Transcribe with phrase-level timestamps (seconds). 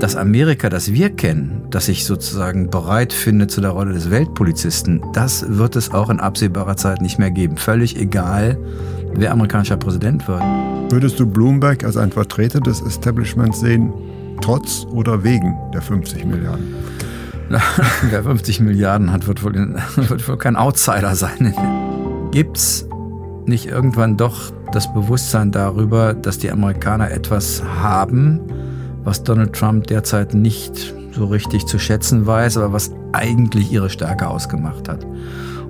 [0.00, 5.02] Das Amerika, das wir kennen, das sich sozusagen bereit findet zu der Rolle des Weltpolizisten,
[5.12, 7.56] das wird es auch in absehbarer Zeit nicht mehr geben.
[7.56, 8.56] Völlig egal,
[9.14, 10.42] wer amerikanischer Präsident wird.
[10.90, 13.92] Würdest du Bloomberg als ein Vertreter des Establishments sehen,
[14.40, 16.76] trotz oder wegen der 50 Milliarden?
[18.10, 19.54] wer 50 Milliarden hat, wird wohl,
[19.96, 21.54] wird wohl kein Outsider sein.
[22.30, 22.86] Gibt's
[23.46, 28.40] nicht irgendwann doch das Bewusstsein darüber, dass die Amerikaner etwas haben,
[29.08, 34.28] was Donald Trump derzeit nicht so richtig zu schätzen weiß, aber was eigentlich ihre Stärke
[34.28, 35.06] ausgemacht hat.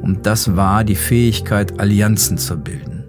[0.02, 3.04] Und das war die Fähigkeit, Allianzen zu bilden.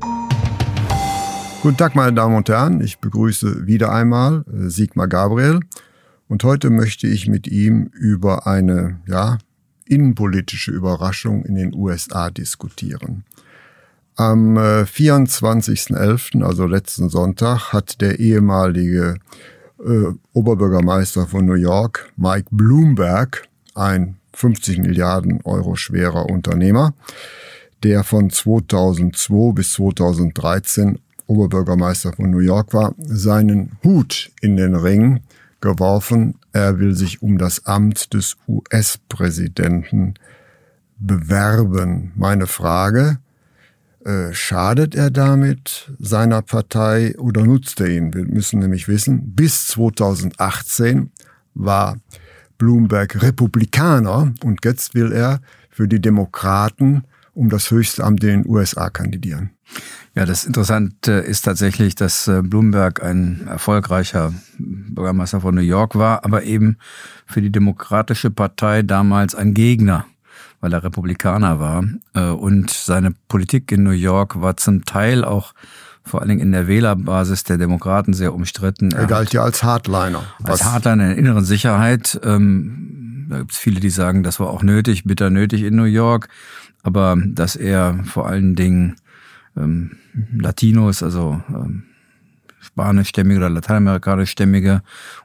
[1.63, 2.79] Guten Tag, meine Damen und Herren.
[2.79, 5.61] Ich begrüße wieder einmal äh, Sigmar Gabriel.
[6.27, 9.39] Und heute möchte ich mit ihm über eine, ja,
[9.87, 13.23] innenpolitische Überraschung in den USA diskutieren.
[14.15, 19.15] Am 24.11., äh, also letzten Sonntag, hat der ehemalige
[19.85, 26.93] äh, Oberbürgermeister von New York, Mike Bloomberg, ein 50 Milliarden Euro schwerer Unternehmer,
[27.83, 35.21] der von 2002 bis 2013 Oberbürgermeister von New York war, seinen Hut in den Ring
[35.61, 36.35] geworfen.
[36.53, 40.15] Er will sich um das Amt des US-Präsidenten
[40.97, 42.11] bewerben.
[42.15, 43.19] Meine Frage,
[44.05, 48.13] äh, schadet er damit seiner Partei oder nutzt er ihn?
[48.13, 51.11] Wir müssen nämlich wissen, bis 2018
[51.53, 51.97] war
[52.57, 58.47] Bloomberg Republikaner und jetzt will er für die Demokraten um das höchste Amt in den
[58.47, 59.51] USA kandidieren.
[60.15, 66.25] Ja, das Interessante ist tatsächlich, dass äh, Bloomberg ein erfolgreicher Bürgermeister von New York war,
[66.25, 66.77] aber eben
[67.25, 70.05] für die Demokratische Partei damals ein Gegner
[70.61, 71.83] weil er Republikaner war.
[72.13, 75.53] Äh, und seine Politik in New York war zum Teil auch
[76.03, 78.91] vor allen Dingen in der Wählerbasis der Demokraten sehr umstritten.
[78.91, 80.23] Er, er galt ja als Hardliner.
[80.43, 82.19] Als Hardliner in der inneren Sicherheit.
[82.23, 85.83] Ähm, da gibt es viele, die sagen, das war auch nötig, bitter nötig in New
[85.83, 86.29] York.
[86.81, 88.95] Aber dass er vor allen Dingen
[89.55, 89.97] ähm,
[90.33, 91.83] Latinos, also ähm,
[92.59, 94.81] spanischstämmige oder lateinamerikanischstämmige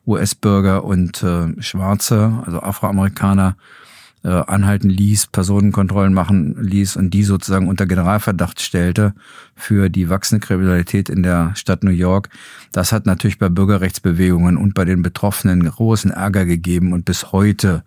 [0.07, 3.57] US-Bürger und äh, Schwarze, also Afroamerikaner,
[4.25, 9.15] äh, anhalten ließ, Personenkontrollen machen ließ und die sozusagen unter Generalverdacht stellte
[9.55, 12.31] für die wachsende Kriminalität in der Stadt New York.
[12.73, 17.85] Das hat natürlich bei Bürgerrechtsbewegungen und bei den Betroffenen großen Ärger gegeben und bis heute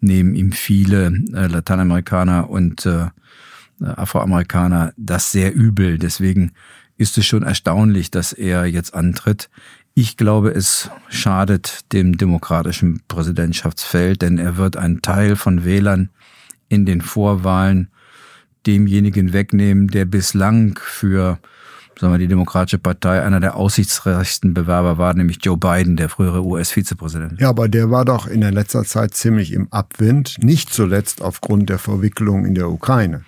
[0.00, 3.06] nehmen ihm viele äh, Lateinamerikaner und äh,
[3.80, 5.98] Afroamerikaner das sehr übel.
[5.98, 6.52] Deswegen
[6.98, 9.48] ist es schon erstaunlich, dass er jetzt antritt.
[9.94, 16.10] Ich glaube, es schadet dem demokratischen Präsidentschaftsfeld, denn er wird einen Teil von Wählern
[16.68, 17.88] in den Vorwahlen
[18.66, 21.38] demjenigen wegnehmen, der bislang für
[22.00, 26.44] sagen wir, die Demokratische Partei einer der aussichtsreichsten Bewerber war, nämlich Joe Biden, der frühere
[26.44, 27.40] US-Vizepräsident.
[27.40, 31.70] Ja, aber der war doch in der letzter Zeit ziemlich im Abwind, nicht zuletzt aufgrund
[31.70, 33.22] der Verwicklung in der Ukraine.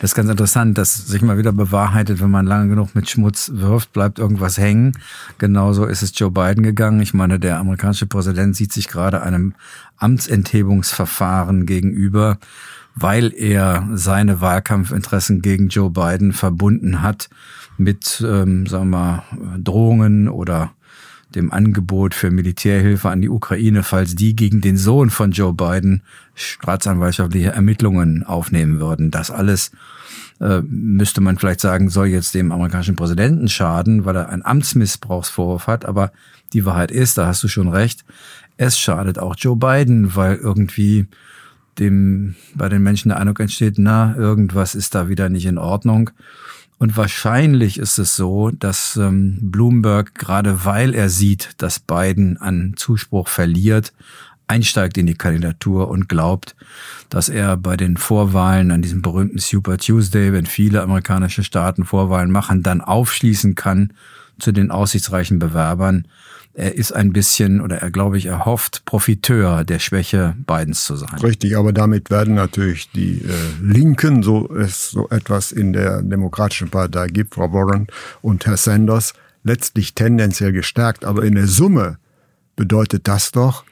[0.00, 3.50] Das ist ganz interessant, dass sich mal wieder bewahrheitet, wenn man lange genug mit Schmutz
[3.54, 4.92] wirft, bleibt irgendwas hängen.
[5.38, 7.00] Genauso ist es Joe Biden gegangen.
[7.00, 9.54] Ich meine, der amerikanische Präsident sieht sich gerade einem
[9.98, 12.38] Amtsenthebungsverfahren gegenüber
[12.94, 17.30] weil er seine Wahlkampfinteressen gegen Joe Biden verbunden hat
[17.78, 19.24] mit, ähm, sagen wir
[19.58, 20.72] Drohungen oder
[21.34, 26.02] dem Angebot für Militärhilfe an die Ukraine, falls die gegen den Sohn von Joe Biden
[26.34, 29.10] staatsanwaltschaftliche Ermittlungen aufnehmen würden.
[29.10, 29.72] Das alles
[30.40, 35.66] äh, müsste man vielleicht sagen, soll jetzt dem amerikanischen Präsidenten schaden, weil er einen Amtsmissbrauchsvorwurf
[35.66, 35.84] hat.
[35.84, 36.12] Aber
[36.52, 38.04] die Wahrheit ist, da hast du schon recht,
[38.56, 41.06] es schadet auch Joe Biden, weil irgendwie
[41.78, 46.10] dem bei den Menschen der Eindruck entsteht, na, irgendwas ist da wieder nicht in Ordnung.
[46.82, 52.74] Und wahrscheinlich ist es so, dass ähm, Bloomberg, gerade weil er sieht, dass Biden an
[52.74, 53.92] Zuspruch verliert,
[54.48, 56.56] einsteigt in die Kandidatur und glaubt,
[57.08, 62.32] dass er bei den Vorwahlen an diesem berühmten Super Tuesday, wenn viele amerikanische Staaten Vorwahlen
[62.32, 63.92] machen, dann aufschließen kann
[64.40, 66.08] zu den aussichtsreichen Bewerbern
[66.54, 71.18] er ist ein bisschen oder er glaube ich erhofft Profiteur der Schwäche Bidens zu sein.
[71.20, 73.28] Richtig, aber damit werden natürlich die äh,
[73.62, 77.86] Linken, so es so etwas in der Demokratischen Partei gibt, Frau Warren
[78.20, 79.14] und Herr Sanders,
[79.44, 81.04] letztlich tendenziell gestärkt.
[81.04, 81.98] Aber in der Summe
[82.54, 83.64] bedeutet das doch,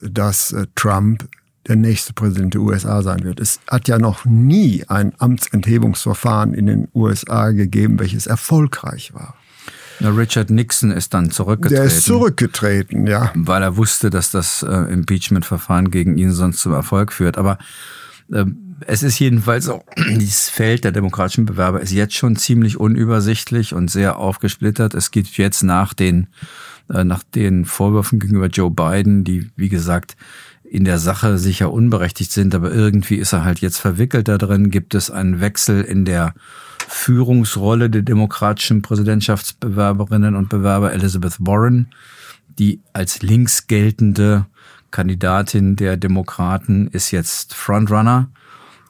[0.00, 1.28] dass äh, Trump
[1.68, 3.40] der nächste Präsident der USA sein wird.
[3.40, 9.34] Es hat ja noch nie ein Amtsenthebungsverfahren in den USA gegeben, welches erfolgreich war.
[10.00, 11.76] Ja, Richard Nixon ist dann zurückgetreten.
[11.76, 13.32] Der ist zurückgetreten, ja.
[13.34, 17.38] Weil er wusste, dass das äh, Impeachment-Verfahren gegen ihn sonst zum Erfolg führt.
[17.38, 17.58] Aber
[18.32, 18.44] äh,
[18.86, 23.90] es ist jedenfalls auch, dieses Feld der demokratischen Bewerber ist jetzt schon ziemlich unübersichtlich und
[23.90, 24.94] sehr aufgesplittert.
[24.94, 26.28] Es gibt jetzt nach den,
[26.92, 30.16] äh, nach den Vorwürfen gegenüber Joe Biden, die, wie gesagt,
[30.64, 34.70] in der Sache sicher unberechtigt sind, aber irgendwie ist er halt jetzt verwickelt da drin,
[34.70, 36.34] gibt es einen Wechsel in der
[36.88, 41.88] Führungsrolle der demokratischen Präsidentschaftsbewerberinnen und Bewerber Elizabeth Warren,
[42.58, 44.46] die als links geltende
[44.90, 48.30] Kandidatin der Demokraten ist jetzt Frontrunner.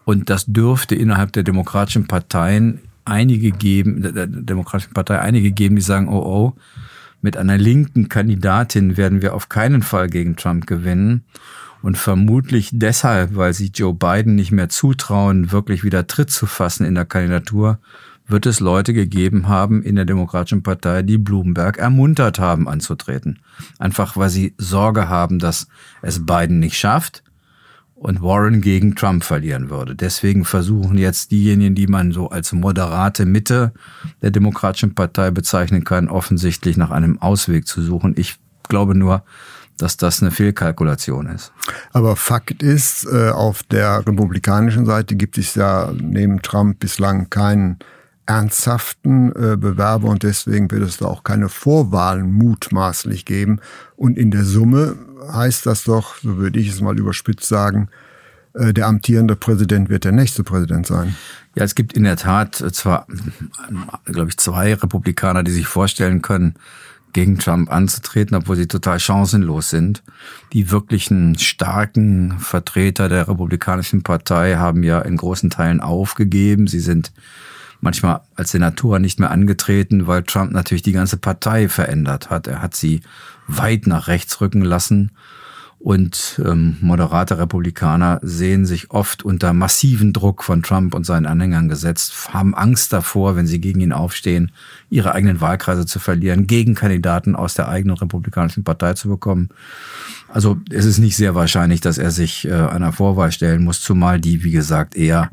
[0.04, 5.82] Und das dürfte innerhalb der demokratischen Parteien einige geben, der demokratischen Partei einige geben, die
[5.82, 6.52] sagen, oh oh,
[7.22, 11.24] mit einer linken Kandidatin werden wir auf keinen Fall gegen Trump gewinnen.
[11.84, 16.86] Und vermutlich deshalb, weil sie Joe Biden nicht mehr zutrauen, wirklich wieder Tritt zu fassen
[16.86, 17.78] in der Kandidatur,
[18.26, 23.40] wird es Leute gegeben haben in der Demokratischen Partei, die Bloomberg ermuntert haben anzutreten.
[23.78, 25.68] Einfach weil sie Sorge haben, dass
[26.00, 27.22] es Biden nicht schafft
[27.94, 29.94] und Warren gegen Trump verlieren würde.
[29.94, 33.74] Deswegen versuchen jetzt diejenigen, die man so als moderate Mitte
[34.22, 38.14] der Demokratischen Partei bezeichnen kann, offensichtlich nach einem Ausweg zu suchen.
[38.16, 38.36] Ich
[38.70, 39.22] glaube nur,
[39.78, 41.52] dass das eine Fehlkalkulation ist.
[41.92, 47.78] Aber Fakt ist, äh, auf der republikanischen Seite gibt es ja neben Trump bislang keinen
[48.26, 53.60] ernsthaften äh, Bewerber und deswegen wird es da auch keine Vorwahlen mutmaßlich geben.
[53.96, 54.96] Und in der Summe
[55.30, 57.88] heißt das doch, so würde ich es mal überspitzt sagen,
[58.54, 61.16] äh, der amtierende Präsident wird der nächste Präsident sein.
[61.54, 63.06] Ja, es gibt in der Tat zwar,
[64.06, 66.54] glaube ich, zwei Republikaner, die sich vorstellen können,
[67.14, 70.02] gegen Trump anzutreten, obwohl sie total chancenlos sind.
[70.52, 76.66] Die wirklichen starken Vertreter der Republikanischen Partei haben ja in großen Teilen aufgegeben.
[76.66, 77.12] Sie sind
[77.80, 82.46] manchmal als Senatoren nicht mehr angetreten, weil Trump natürlich die ganze Partei verändert hat.
[82.46, 83.00] Er hat sie
[83.46, 85.12] weit nach rechts rücken lassen
[85.84, 91.68] und ähm, moderate Republikaner sehen sich oft unter massiven Druck von Trump und seinen Anhängern
[91.68, 94.50] gesetzt, haben Angst davor, wenn sie gegen ihn aufstehen,
[94.88, 99.50] ihre eigenen Wahlkreise zu verlieren, Gegenkandidaten aus der eigenen republikanischen Partei zu bekommen.
[100.28, 104.18] Also es ist nicht sehr wahrscheinlich, dass er sich äh, einer Vorwahl stellen muss, zumal
[104.18, 105.32] die, wie gesagt, eher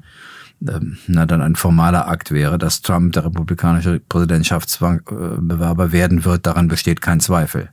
[0.68, 6.68] ähm, na, dann ein formaler Akt wäre, dass Trump der republikanische Präsidentschaftsbewerber werden wird, daran
[6.68, 7.70] besteht kein Zweifel.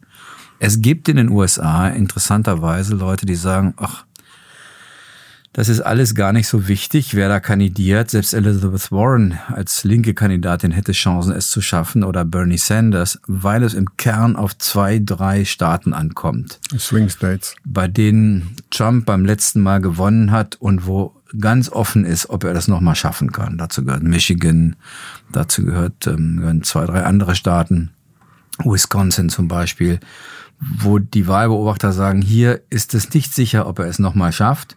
[0.60, 4.04] Es gibt in den USA interessanterweise Leute, die sagen, ach,
[5.52, 8.10] das ist alles gar nicht so wichtig, wer da kandidiert.
[8.10, 13.62] Selbst Elizabeth Warren als linke Kandidatin hätte Chancen, es zu schaffen oder Bernie Sanders, weil
[13.62, 16.60] es im Kern auf zwei, drei Staaten ankommt.
[16.78, 17.56] Swing States.
[17.64, 22.54] Bei denen Trump beim letzten Mal gewonnen hat und wo ganz offen ist, ob er
[22.54, 23.58] das nochmal schaffen kann.
[23.58, 24.76] Dazu gehört Michigan,
[25.32, 27.90] dazu gehört, ähm, gehören zwei, drei andere Staaten,
[28.64, 29.98] Wisconsin zum Beispiel
[30.60, 34.76] wo die Wahlbeobachter sagen, hier ist es nicht sicher, ob er es nochmal schafft.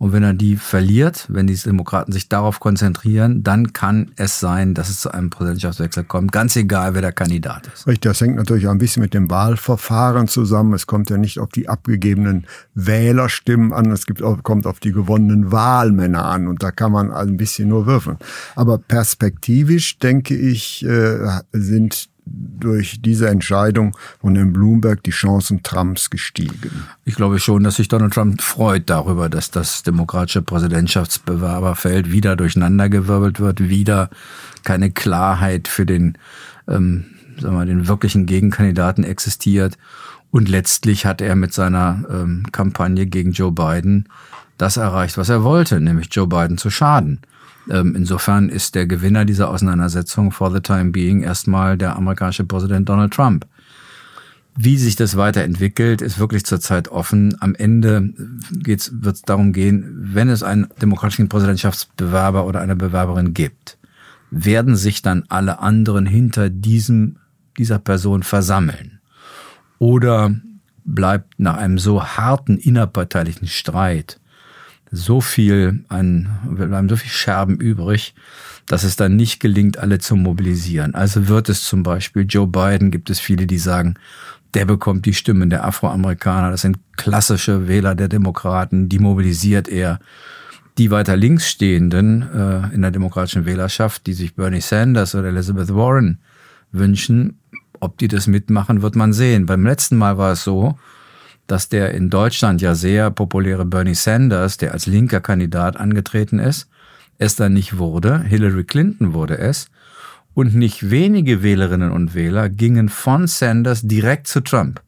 [0.00, 4.72] Und wenn er die verliert, wenn die Demokraten sich darauf konzentrieren, dann kann es sein,
[4.72, 7.86] dass es zu einem Präsidentschaftswechsel kommt, ganz egal, wer der Kandidat ist.
[7.86, 10.72] Richtig, das hängt natürlich auch ein bisschen mit dem Wahlverfahren zusammen.
[10.72, 15.52] Es kommt ja nicht auf die abgegebenen Wählerstimmen an, es gibt, kommt auf die gewonnenen
[15.52, 18.16] Wahlmänner an und da kann man ein bisschen nur würfeln.
[18.56, 26.10] Aber perspektivisch, denke ich, äh, sind durch diese Entscheidung von Herrn Bloomberg die Chancen Trumps
[26.10, 26.84] gestiegen.
[27.04, 33.40] Ich glaube schon, dass sich Donald Trump freut darüber, dass das demokratische Präsidentschaftsbewerberfeld wieder durcheinandergewirbelt
[33.40, 34.10] wird, wieder
[34.64, 36.18] keine Klarheit für den,
[36.68, 37.06] ähm,
[37.40, 39.78] sagen wir, den wirklichen Gegenkandidaten existiert.
[40.30, 44.08] Und letztlich hat er mit seiner ähm, Kampagne gegen Joe Biden
[44.58, 47.20] das erreicht, was er wollte, nämlich Joe Biden zu schaden.
[47.70, 52.88] Ähm, insofern ist der Gewinner dieser Auseinandersetzung for the time being erstmal der amerikanische Präsident
[52.88, 53.46] Donald Trump.
[54.56, 57.36] Wie sich das weiterentwickelt, ist wirklich zurzeit offen.
[57.40, 58.12] Am Ende
[58.50, 63.78] wird es darum gehen, wenn es einen demokratischen Präsidentschaftsbewerber oder eine Bewerberin gibt,
[64.30, 67.16] werden sich dann alle anderen hinter diesem,
[67.56, 69.00] dieser Person versammeln?
[69.78, 70.34] Oder
[70.84, 74.19] bleibt nach einem so harten innerparteilichen Streit
[74.90, 78.14] so viel an, bleiben so viel Scherben übrig,
[78.66, 80.94] dass es dann nicht gelingt, alle zu mobilisieren.
[80.94, 83.94] Also wird es zum Beispiel Joe Biden, gibt es viele, die sagen,
[84.54, 90.00] der bekommt die Stimmen der Afroamerikaner, das sind klassische Wähler der Demokraten, die mobilisiert er.
[90.78, 95.74] Die weiter links stehenden äh, in der demokratischen Wählerschaft, die sich Bernie Sanders oder Elizabeth
[95.74, 96.20] Warren
[96.72, 97.38] wünschen,
[97.80, 99.46] ob die das mitmachen, wird man sehen.
[99.46, 100.78] Beim letzten Mal war es so,
[101.46, 106.68] dass der in Deutschland ja sehr populäre Bernie Sanders, der als linker Kandidat angetreten ist,
[107.18, 108.22] es dann nicht wurde.
[108.22, 109.68] Hillary Clinton wurde es.
[110.32, 114.80] Und nicht wenige Wählerinnen und Wähler gingen von Sanders direkt zu Trump,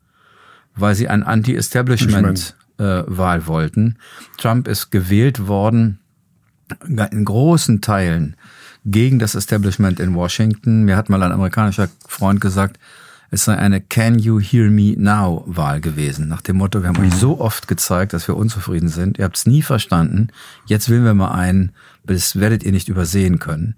[0.74, 3.98] weil sie ein Anti-Establishment-Wahl äh, wollten.
[4.38, 5.98] Trump ist gewählt worden
[6.88, 8.36] in großen Teilen
[8.84, 10.84] gegen das Establishment in Washington.
[10.84, 12.78] Mir hat mal ein amerikanischer Freund gesagt,
[13.32, 16.28] es sei eine Can You Hear Me Now Wahl gewesen.
[16.28, 19.18] Nach dem Motto, wir haben euch so oft gezeigt, dass wir unzufrieden sind.
[19.18, 20.28] Ihr habt es nie verstanden.
[20.66, 21.72] Jetzt wählen wir mal einen,
[22.04, 23.74] das werdet ihr nicht übersehen können.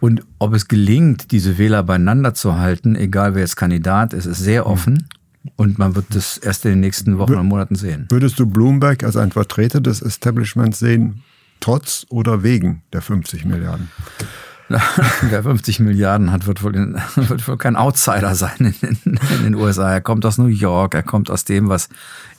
[0.00, 4.40] Und ob es gelingt, diese Wähler beieinander zu halten, egal wer jetzt Kandidat ist, ist
[4.40, 5.06] sehr offen.
[5.54, 8.06] Und man wird das erst in den nächsten Wochen und Monaten sehen.
[8.08, 11.22] Würdest du Bloomberg als ein Vertreter des Establishments sehen,
[11.60, 13.88] trotz oder wegen der 50 Milliarden?
[15.22, 19.42] Wer 50 Milliarden hat, wird wohl, in, wird wohl kein Outsider sein in, in, in,
[19.44, 19.92] den USA.
[19.92, 21.88] Er kommt aus New York, er kommt aus dem, was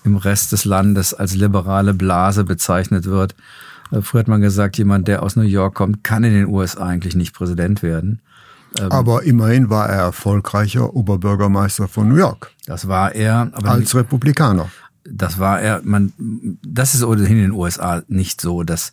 [0.04, 3.36] im Rest des Landes als liberale Blase bezeichnet wird.
[3.92, 6.86] Äh, früher hat man gesagt, jemand, der aus New York kommt, kann in den USA
[6.86, 8.22] eigentlich nicht Präsident werden.
[8.80, 12.52] Ähm, aber immerhin war er erfolgreicher Oberbürgermeister von New York.
[12.66, 13.52] Das war er.
[13.64, 14.70] als Republikaner.
[15.04, 15.82] Das war er.
[15.84, 16.14] Man,
[16.64, 18.92] das ist ohnehin in den USA nicht so, dass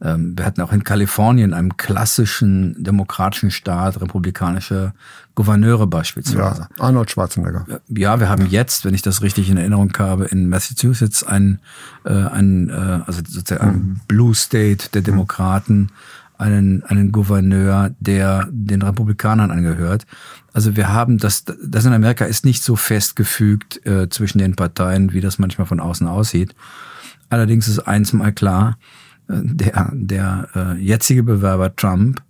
[0.00, 4.92] wir hatten auch in Kalifornien, einem klassischen demokratischen Staat, republikanische
[5.34, 6.68] Gouverneure beispielsweise.
[6.78, 7.66] Ja, Arnold Schwarzenegger.
[7.88, 11.60] Ja, wir haben jetzt, wenn ich das richtig in Erinnerung habe, in Massachusetts ein,
[12.04, 13.72] äh, ein äh, also sozusagen mhm.
[13.72, 15.90] ein Blue State der Demokraten,
[16.38, 20.06] einen, einen Gouverneur, der den Republikanern angehört.
[20.54, 25.12] Also wir haben das, das in Amerika ist nicht so festgefügt äh, zwischen den Parteien,
[25.12, 26.54] wie das manchmal von außen aussieht.
[27.28, 28.78] Allerdings ist eins mal klar,
[29.30, 32.22] der, der äh, jetzige Bewerber Trump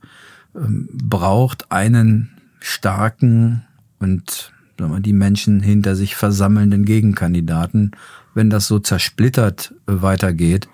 [0.55, 2.31] ähm, braucht einen
[2.61, 3.63] starken
[3.99, 7.93] und sagen wir, die Menschen hinter sich versammelnden Gegenkandidaten.
[8.35, 10.69] Wenn das so zersplittert äh, weitergeht,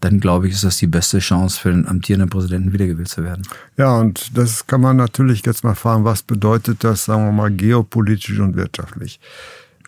[0.00, 3.42] dann glaube ich, ist das die beste Chance für den amtierenden Präsidenten wiedergewählt zu werden.
[3.76, 7.50] Ja, und das kann man natürlich jetzt mal fragen, was bedeutet das, sagen wir mal,
[7.50, 9.20] geopolitisch und wirtschaftlich?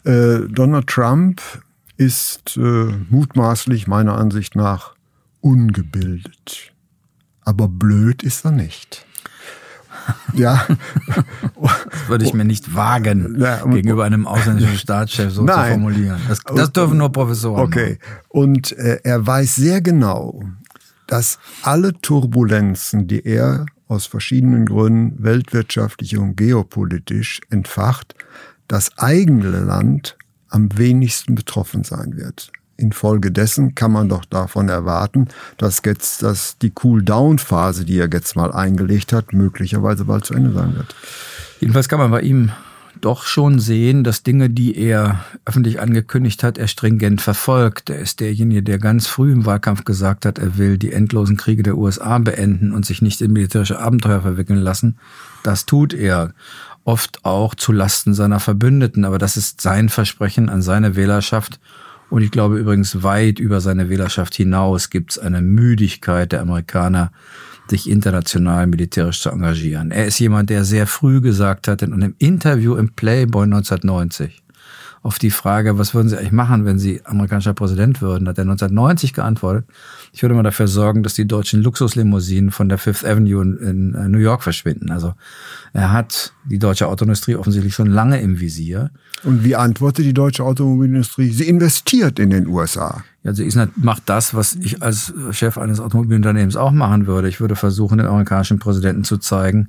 [0.05, 1.41] Äh, Donald Trump
[1.97, 4.95] ist äh, mutmaßlich meiner Ansicht nach
[5.43, 6.73] ungebildet.
[7.43, 9.05] Aber blöd ist er nicht.
[10.35, 10.67] Ja.
[11.61, 15.65] Das würde ich mir nicht wagen, ja, gegenüber einem ausländischen Staatschef so Nein.
[15.65, 16.21] zu formulieren.
[16.29, 17.63] Das, das, dürfen nur Professoren.
[17.63, 17.99] Okay.
[18.29, 20.43] Und äh, er weiß sehr genau,
[21.07, 28.15] dass alle Turbulenzen, die er aus verschiedenen Gründen weltwirtschaftlich und geopolitisch entfacht,
[28.67, 30.17] das eigene Land
[30.49, 32.51] am wenigsten betroffen sein wird.
[32.83, 38.53] Infolgedessen kann man doch davon erwarten, dass jetzt dass die Cool-Down-Phase, die er jetzt mal
[38.53, 40.95] eingelegt hat, möglicherweise bald zu Ende sein wird.
[41.61, 42.51] Jedenfalls kann man bei ihm
[43.01, 47.91] doch schon sehen, dass Dinge, die er öffentlich angekündigt hat, er stringent verfolgt.
[47.91, 51.63] Er ist derjenige, der ganz früh im Wahlkampf gesagt hat, er will die endlosen Kriege
[51.63, 54.99] der USA beenden und sich nicht in militärische Abenteuer verwickeln lassen.
[55.43, 56.33] Das tut er
[56.85, 61.61] oft auch zu Lasten seiner Verbündeten, aber das ist sein Versprechen an seine Wählerschaft
[62.13, 67.11] und ich glaube übrigens weit über seine Wählerschaft hinaus gibt es eine Müdigkeit der Amerikaner,
[67.69, 69.91] sich international militärisch zu engagieren.
[69.91, 74.42] Er ist jemand, der sehr früh gesagt hat, in einem Interview im Playboy 1990,
[75.03, 78.43] auf die Frage, was würden Sie eigentlich machen, wenn Sie amerikanischer Präsident würden, hat er
[78.43, 79.67] 1990 geantwortet,
[80.13, 83.95] ich würde mal dafür sorgen, dass die deutschen Luxuslimousinen von der Fifth Avenue in, in
[83.95, 84.93] äh, New York verschwinden.
[84.93, 85.15] Also
[85.73, 88.91] er hat die deutsche Autoindustrie offensichtlich schon lange im Visier.
[89.25, 91.31] Und wie antwortet die deutsche Automobilindustrie?
[91.31, 93.03] Sie investiert in den USA.
[93.25, 97.29] Ja, sie ist, macht das, was ich als Chef eines Automobilunternehmens auch machen würde.
[97.29, 99.69] Ich würde versuchen, den amerikanischen Präsidenten zu zeigen,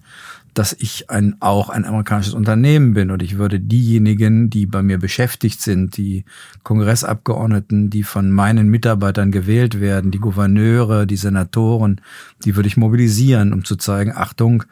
[0.53, 4.97] dass ich ein, auch ein amerikanisches Unternehmen bin und ich würde diejenigen, die bei mir
[4.97, 6.25] beschäftigt sind, die
[6.63, 12.01] Kongressabgeordneten, die von meinen Mitarbeitern gewählt werden, die Gouverneure, die Senatoren,
[12.45, 14.63] die würde ich mobilisieren, um zu zeigen, Achtung,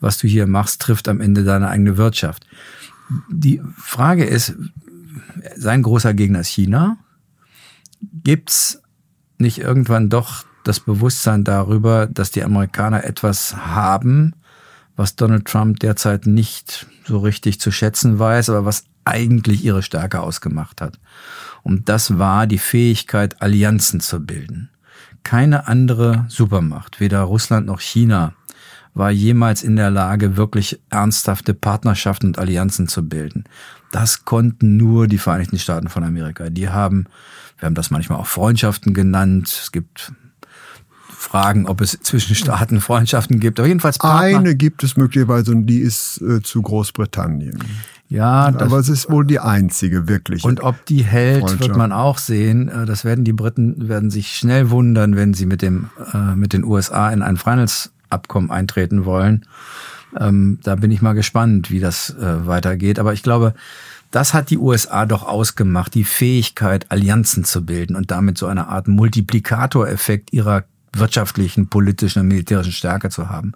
[0.00, 2.46] was du hier machst, trifft am Ende deine eigene Wirtschaft.
[3.30, 4.54] Die Frage ist,
[5.56, 6.96] sein großer Gegner ist China.
[8.22, 8.82] Gibt's
[9.38, 14.34] nicht irgendwann doch das Bewusstsein darüber, dass die Amerikaner etwas haben,
[14.96, 20.20] was Donald Trump derzeit nicht so richtig zu schätzen weiß, aber was eigentlich ihre Stärke
[20.20, 20.98] ausgemacht hat.
[21.62, 24.70] Und das war die Fähigkeit, Allianzen zu bilden.
[25.22, 28.34] Keine andere Supermacht, weder Russland noch China,
[28.92, 33.44] war jemals in der Lage, wirklich ernsthafte Partnerschaften und Allianzen zu bilden.
[33.90, 36.48] Das konnten nur die Vereinigten Staaten von Amerika.
[36.50, 37.06] Die haben,
[37.58, 39.48] wir haben das manchmal auch Freundschaften genannt.
[39.48, 40.12] Es gibt
[41.24, 43.58] Fragen, ob es zwischen Staaten Freundschaften gibt.
[43.58, 44.38] Aber jedenfalls Partner.
[44.38, 47.58] Eine gibt es möglicherweise und die ist äh, zu Großbritannien.
[48.08, 50.44] Ja, aber es ist wohl die einzige wirklich.
[50.44, 52.68] Und ob die hält, wird man auch sehen.
[52.68, 56.52] Äh, das werden die Briten werden sich schnell wundern, wenn sie mit dem äh, mit
[56.52, 59.46] den USA in ein Freihandelsabkommen eintreten wollen.
[60.16, 62.98] Ähm, da bin ich mal gespannt, wie das äh, weitergeht.
[62.98, 63.54] Aber ich glaube,
[64.10, 68.68] das hat die USA doch ausgemacht, die Fähigkeit, Allianzen zu bilden und damit so eine
[68.68, 70.64] Art Multiplikatoreffekt ihrer
[70.98, 73.52] wirtschaftlichen, politischen und militärischen Stärke zu haben.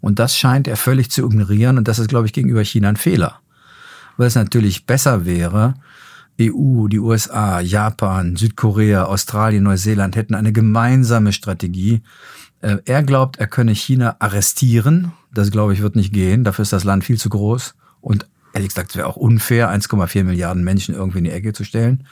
[0.00, 2.96] Und das scheint er völlig zu ignorieren und das ist, glaube ich, gegenüber China ein
[2.96, 3.40] Fehler
[4.18, 5.74] weil es natürlich besser wäre,
[6.40, 12.02] EU, die USA, Japan, Südkorea, Australien, Neuseeland hätten eine gemeinsame Strategie.
[12.60, 15.12] Äh, er glaubt, er könne China arrestieren.
[15.32, 16.44] Das, glaube ich, wird nicht gehen.
[16.44, 17.74] Dafür ist das Land viel zu groß.
[18.00, 18.26] Und
[18.58, 22.04] ehrlich gesagt, es wäre auch unfair, 1,4 Milliarden Menschen irgendwie in die Ecke zu stellen.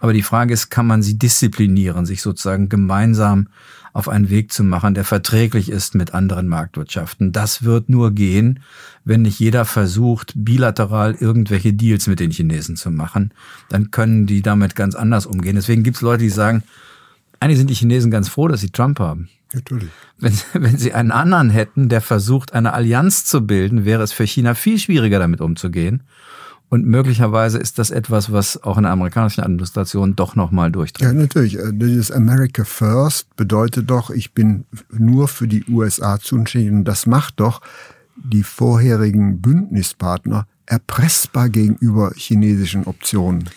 [0.00, 3.48] Aber die Frage ist, kann man sie disziplinieren, sich sozusagen gemeinsam
[3.92, 7.30] auf einen Weg zu machen, der verträglich ist mit anderen Marktwirtschaften.
[7.30, 8.60] Das wird nur gehen,
[9.04, 13.32] wenn nicht jeder versucht, bilateral irgendwelche Deals mit den Chinesen zu machen.
[13.68, 15.54] Dann können die damit ganz anders umgehen.
[15.54, 16.64] Deswegen gibt es Leute, die sagen,
[17.38, 19.28] eigentlich sind die Chinesen ganz froh, dass sie Trump haben.
[19.54, 19.90] Natürlich.
[20.18, 24.26] Wenn, wenn sie einen anderen hätten, der versucht, eine Allianz zu bilden, wäre es für
[24.26, 26.02] China viel schwieriger, damit umzugehen.
[26.70, 31.12] Und möglicherweise ist das etwas, was auch in der amerikanischen Administration doch nochmal durchdringt.
[31.12, 31.56] Ja, natürlich.
[31.58, 36.72] Äh, dieses America First bedeutet doch, ich bin nur für die USA zuständig.
[36.72, 37.60] Und das macht doch
[38.16, 43.50] die vorherigen Bündnispartner erpressbar gegenüber chinesischen Optionen.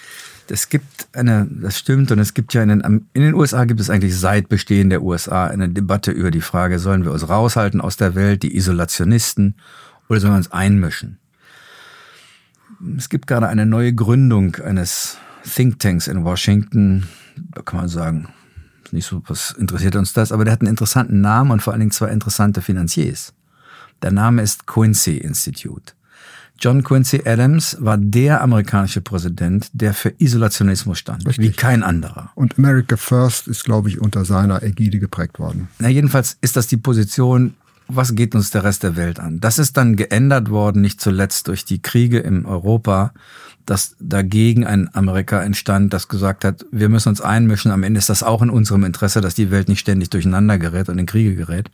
[0.51, 3.79] Es gibt eine, das stimmt, und es gibt ja in den, in den USA gibt
[3.79, 7.81] es eigentlich seit Bestehen der USA eine Debatte über die Frage, sollen wir uns raushalten
[7.81, 9.55] aus der Welt, die Isolationisten,
[10.09, 11.19] oder sollen wir uns einmischen?
[12.97, 17.07] Es gibt gerade eine neue Gründung eines Thinktanks in Washington.
[17.35, 18.27] Da kann man sagen,
[18.91, 21.79] nicht so, was interessiert uns das, aber der hat einen interessanten Namen und vor allen
[21.81, 23.33] Dingen zwei interessante Finanziers.
[24.01, 25.93] Der Name ist Quincy Institute.
[26.59, 31.45] John Quincy Adams war der amerikanische Präsident, der für Isolationismus stand, Richtig.
[31.45, 32.31] wie kein anderer.
[32.35, 35.67] Und America First ist, glaube ich, unter seiner Ägide geprägt worden.
[35.79, 37.53] Na, jedenfalls ist das die Position,
[37.87, 39.39] was geht uns der Rest der Welt an?
[39.39, 43.13] Das ist dann geändert worden, nicht zuletzt durch die Kriege in Europa,
[43.67, 47.69] dass dagegen ein Amerika entstand, das gesagt hat, wir müssen uns einmischen.
[47.69, 50.87] Am Ende ist das auch in unserem Interesse, dass die Welt nicht ständig durcheinander gerät
[50.87, 51.69] und in Kriege gerät.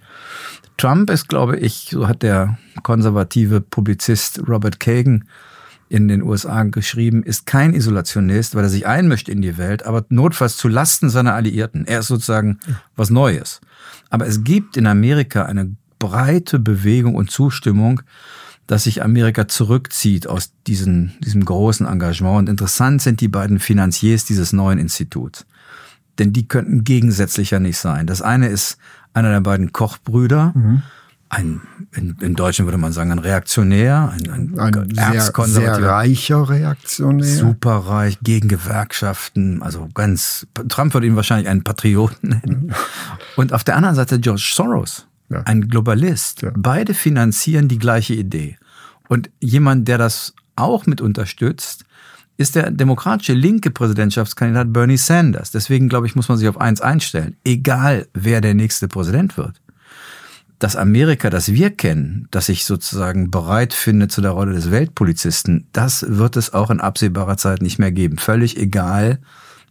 [0.77, 5.25] Trump ist, glaube ich, so hat der konservative Publizist Robert Kagan
[5.87, 10.03] in den USA geschrieben, ist kein Isolationist, weil er sich einmischt in die Welt, aber
[10.09, 11.85] notfalls zu Lasten seiner Alliierten.
[11.85, 12.59] Er ist sozusagen
[12.95, 13.61] was Neues.
[14.09, 18.01] Aber es gibt in Amerika eine breite Bewegung und Zustimmung,
[18.67, 22.39] dass sich Amerika zurückzieht aus diesen, diesem großen Engagement.
[22.39, 25.45] Und interessant sind die beiden Finanziers dieses neuen Instituts.
[26.19, 28.07] Denn die könnten gegensätzlicher nicht sein.
[28.07, 28.77] Das eine ist
[29.13, 30.83] einer der beiden Kochbrüder, mhm.
[31.29, 31.61] ein,
[31.95, 37.25] in, in Deutschland würde man sagen, ein Reaktionär, ein, ein, ein sehr, sehr reicher Reaktionär.
[37.27, 42.67] Superreich, gegen Gewerkschaften, also ganz, Trump würde ihn wahrscheinlich einen Patrioten nennen.
[42.67, 42.73] Mhm.
[43.35, 45.41] Und auf der anderen Seite George Soros, ja.
[45.43, 46.41] ein Globalist.
[46.41, 46.51] Ja.
[46.55, 48.57] Beide finanzieren die gleiche Idee.
[49.09, 51.85] Und jemand, der das auch mit unterstützt,
[52.37, 55.51] ist der demokratische linke Präsidentschaftskandidat Bernie Sanders.
[55.51, 57.35] Deswegen, glaube ich, muss man sich auf eins einstellen.
[57.43, 59.61] Egal, wer der nächste Präsident wird.
[60.57, 65.67] Das Amerika, das wir kennen, das sich sozusagen bereit findet zu der Rolle des Weltpolizisten,
[65.73, 68.17] das wird es auch in absehbarer Zeit nicht mehr geben.
[68.17, 69.19] Völlig egal,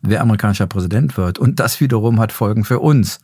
[0.02, 1.38] wer amerikanischer Präsident wird.
[1.38, 3.20] Und das wiederum hat Folgen für uns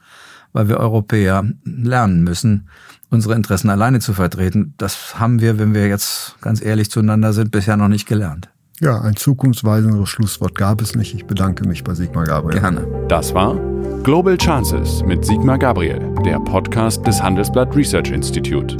[0.52, 2.68] weil wir Europäer lernen müssen,
[3.10, 4.74] unsere Interessen alleine zu vertreten.
[4.78, 8.48] Das haben wir, wenn wir jetzt ganz ehrlich zueinander sind, bisher noch nicht gelernt.
[8.80, 11.12] Ja, ein zukunftsweisenderes Schlusswort gab es nicht.
[11.14, 12.60] Ich bedanke mich bei Sigmar Gabriel.
[12.60, 12.86] Gerne.
[13.08, 13.56] Das war
[14.04, 18.76] Global Chances mit Sigmar Gabriel, der Podcast des Handelsblatt Research Institute.